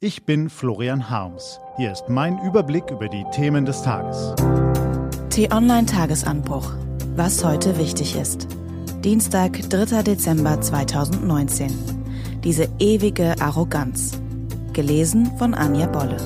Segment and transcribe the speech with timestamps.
[0.00, 1.58] Ich bin Florian Harms.
[1.76, 4.32] Hier ist mein Überblick über die Themen des Tages.
[5.30, 6.70] T-Online Tagesanbruch.
[7.16, 8.46] Was heute wichtig ist.
[9.02, 10.04] Dienstag, 3.
[10.04, 12.40] Dezember 2019.
[12.44, 14.12] Diese ewige Arroganz.
[14.72, 16.18] Gelesen von Anja Bolle.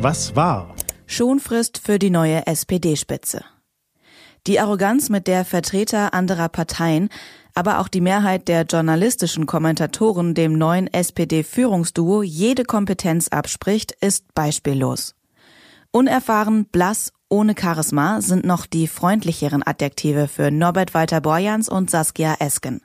[0.00, 0.74] Was war?
[1.06, 3.44] Schonfrist für die neue SPD-Spitze.
[4.48, 7.10] Die Arroganz, mit der Vertreter anderer Parteien,
[7.56, 15.14] aber auch die Mehrheit der journalistischen Kommentatoren dem neuen SPD-Führungsduo jede Kompetenz abspricht, ist beispiellos.
[15.90, 22.36] Unerfahren, blass, ohne Charisma sind noch die freundlicheren Adjektive für Norbert Walter Borjans und Saskia
[22.40, 22.82] Esken.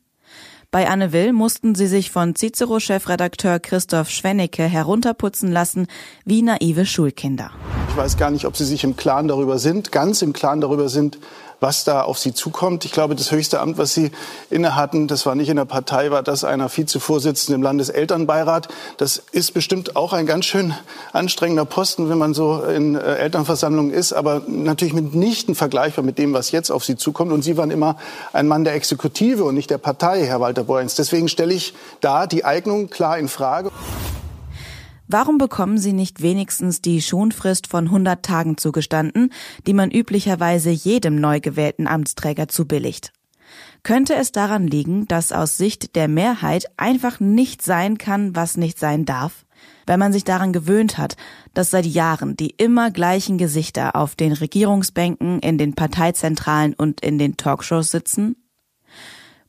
[0.71, 5.87] Bei Anne Will mussten sie sich von Cicero-Chefredakteur Christoph Schwennecke herunterputzen lassen
[6.23, 7.51] wie naive Schulkinder.
[7.91, 10.87] Ich weiß gar nicht, ob sie sich im Klaren darüber sind, ganz im Klaren darüber
[10.87, 11.17] sind,
[11.59, 12.85] was da auf sie zukommt.
[12.85, 14.11] Ich glaube, das höchste Amt, was sie
[14.49, 18.69] innehatten, das war nicht in der Partei, war das einer Vizevorsitzenden im Landeselternbeirat.
[18.95, 20.73] Das ist bestimmt auch ein ganz schön
[21.11, 26.31] anstrengender Posten, wenn man so in äh, Elternversammlungen ist, aber natürlich mitnichten vergleichbar mit dem,
[26.31, 27.33] was jetzt auf sie zukommt.
[27.33, 27.97] Und Sie waren immer
[28.31, 30.95] ein Mann der Exekutive und nicht der Partei, Herr Walter Borjans.
[30.95, 33.69] Deswegen stelle ich da die Eignung klar in Frage.
[35.13, 39.33] Warum bekommen sie nicht wenigstens die Schonfrist von 100 Tagen zugestanden,
[39.67, 43.11] die man üblicherweise jedem neu gewählten Amtsträger zubilligt?
[43.83, 48.79] Könnte es daran liegen, dass aus Sicht der Mehrheit einfach nicht sein kann, was nicht
[48.79, 49.45] sein darf?
[49.85, 51.17] Wenn man sich daran gewöhnt hat,
[51.53, 57.17] dass seit Jahren die immer gleichen Gesichter auf den Regierungsbänken, in den Parteizentralen und in
[57.17, 58.37] den Talkshows sitzen?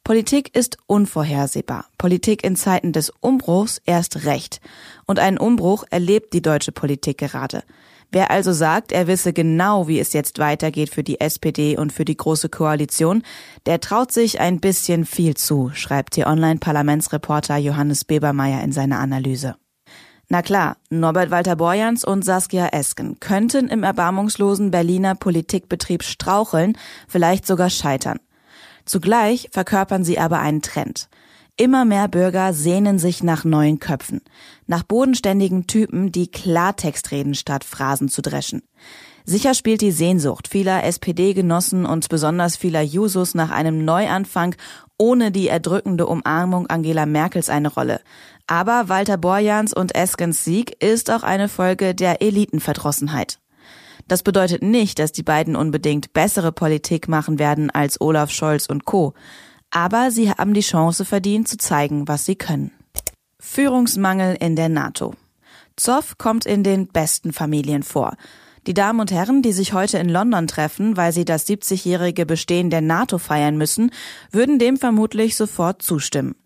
[0.05, 1.87] Politik ist unvorhersehbar.
[1.97, 4.61] Politik in Zeiten des Umbruchs erst recht.
[5.07, 7.63] Und einen Umbruch erlebt die deutsche Politik gerade.
[8.11, 12.05] Wer also sagt, er wisse genau, wie es jetzt weitergeht für die SPD und für
[12.05, 13.23] die Große Koalition,
[13.65, 19.55] der traut sich ein bisschen viel zu, schreibt hier Online-Parlamentsreporter Johannes Bebermeier in seiner Analyse.
[20.29, 26.77] Na klar, Norbert Walter Borjans und Saskia Esken könnten im erbarmungslosen Berliner Politikbetrieb straucheln,
[27.07, 28.19] vielleicht sogar scheitern.
[28.85, 31.09] Zugleich verkörpern sie aber einen Trend.
[31.57, 34.23] Immer mehr Bürger sehnen sich nach neuen Köpfen,
[34.67, 38.63] nach bodenständigen Typen, die Klartext reden, statt Phrasen zu dreschen.
[39.25, 44.57] Sicher spielt die Sehnsucht vieler SPD-Genossen und besonders vieler Jusos nach einem Neuanfang
[44.99, 48.01] ohne die erdrückende Umarmung Angela Merkels eine Rolle.
[48.47, 53.42] Aber Walter Borjans und Eskens Sieg ist auch eine Folge der Elitenverdrossenheit.
[54.09, 58.85] Das bedeutet nicht, dass die beiden unbedingt bessere Politik machen werden als Olaf Scholz und
[58.85, 59.15] Co.
[59.71, 62.73] Aber sie haben die Chance verdient zu zeigen, was sie können.
[63.39, 65.15] Führungsmangel in der NATO.
[65.77, 68.17] Zoff kommt in den besten Familien vor.
[68.67, 72.71] Die Damen und Herren, die sich heute in London treffen, weil sie das 70-jährige Bestehen
[72.71, 73.91] der NATO feiern müssen,
[74.31, 76.37] würden dem vermutlich sofort zustimmen.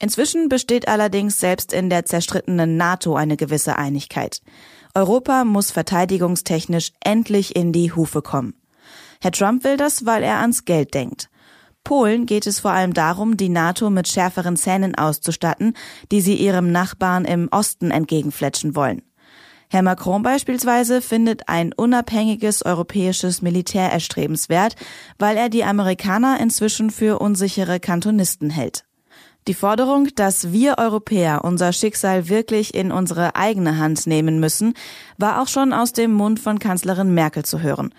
[0.00, 4.40] Inzwischen besteht allerdings selbst in der zerstrittenen NATO eine gewisse Einigkeit.
[4.94, 8.54] Europa muss verteidigungstechnisch endlich in die Hufe kommen.
[9.20, 11.30] Herr Trump will das, weil er ans Geld denkt.
[11.84, 15.74] Polen geht es vor allem darum, die NATO mit schärferen Zähnen auszustatten,
[16.10, 19.02] die sie ihrem Nachbarn im Osten entgegenfletschen wollen.
[19.70, 24.76] Herr Macron beispielsweise findet ein unabhängiges europäisches Militär erstrebenswert,
[25.18, 28.84] weil er die Amerikaner inzwischen für unsichere Kantonisten hält.
[29.48, 34.74] Die Forderung, dass wir Europäer unser Schicksal wirklich in unsere eigene Hand nehmen müssen,
[35.18, 37.92] war auch schon aus dem Mund von Kanzlerin Merkel zu hören.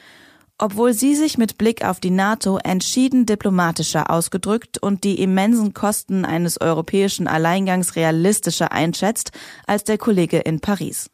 [0.58, 6.24] Obwohl sie sich mit Blick auf die NATO entschieden diplomatischer ausgedrückt und die immensen Kosten
[6.24, 9.32] eines europäischen Alleingangs realistischer einschätzt
[9.68, 11.10] als der Kollege in Paris.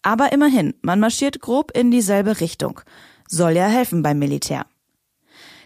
[0.00, 2.80] Aber immerhin, man marschiert grob in dieselbe Richtung.
[3.28, 4.64] Soll ja helfen beim Militär.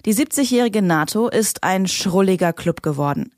[0.05, 3.31] Die 70-jährige NATO ist ein schrulliger Club geworden.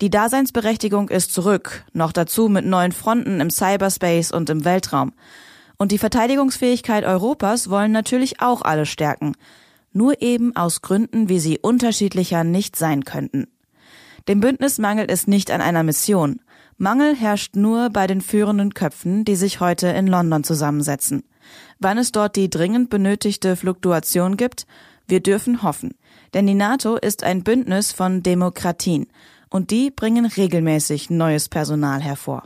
[0.00, 5.12] Die Daseinsberechtigung ist zurück, noch dazu mit neuen Fronten im Cyberspace und im Weltraum.
[5.76, 9.34] Und die Verteidigungsfähigkeit Europas wollen natürlich auch alle stärken.
[9.92, 13.48] Nur eben aus Gründen, wie sie unterschiedlicher nicht sein könnten.
[14.28, 16.40] Dem Bündnis mangelt es nicht an einer Mission.
[16.76, 21.24] Mangel herrscht nur bei den führenden Köpfen, die sich heute in London zusammensetzen.
[21.80, 24.64] Wann es dort die dringend benötigte Fluktuation gibt?
[25.08, 25.94] Wir dürfen hoffen.
[26.34, 29.08] Denn die NATO ist ein Bündnis von Demokratien
[29.50, 32.42] und die bringen regelmäßig neues Personal hervor.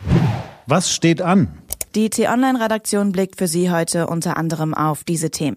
[0.67, 1.59] Was steht an?
[1.95, 5.57] Die T-Online-Redaktion blickt für Sie heute unter anderem auf diese Themen.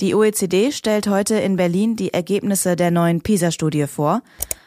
[0.00, 4.22] Die OECD stellt heute in Berlin die Ergebnisse der neuen PISA-Studie vor.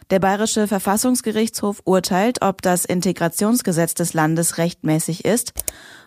[0.09, 5.53] Der Bayerische Verfassungsgerichtshof urteilt, ob das Integrationsgesetz des Landes rechtmäßig ist.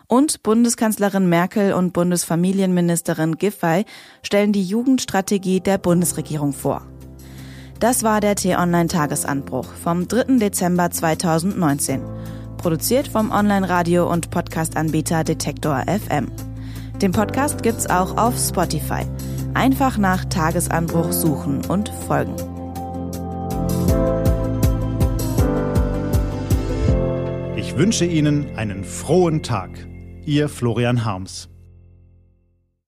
[0.07, 3.85] Und Bundeskanzlerin Merkel und Bundesfamilienministerin Giffey
[4.23, 6.87] stellen die Jugendstrategie der Bundesregierung vor.
[7.79, 10.37] Das war der T-Online-Tagesanbruch vom 3.
[10.37, 12.01] Dezember 2019.
[12.57, 16.29] Produziert vom Online-Radio- und Podcast-Anbieter Detektor FM.
[17.01, 19.05] Den Podcast gibt's auch auf Spotify.
[19.53, 22.35] Einfach nach Tagesanbruch suchen und folgen.
[27.55, 29.69] Ich wünsche Ihnen einen frohen Tag.
[30.25, 31.47] Ihr Florian Harms.